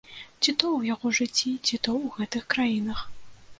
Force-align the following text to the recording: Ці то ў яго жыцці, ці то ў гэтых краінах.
Ці 0.41 0.53
то 0.61 0.65
ў 0.69 0.91
яго 0.93 1.11
жыцці, 1.17 1.53
ці 1.65 1.81
то 1.89 1.95
ў 2.03 2.17
гэтых 2.17 2.43
краінах. 2.57 3.07